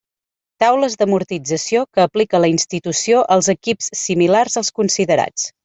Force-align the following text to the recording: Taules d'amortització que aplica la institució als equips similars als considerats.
Taules 0.61 0.95
d'amortització 1.01 1.83
que 1.97 2.03
aplica 2.05 2.41
la 2.43 2.51
institució 2.55 3.21
als 3.37 3.53
equips 3.57 3.93
similars 4.07 4.61
als 4.63 4.77
considerats. 4.83 5.49